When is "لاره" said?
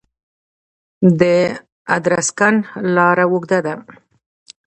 2.95-3.25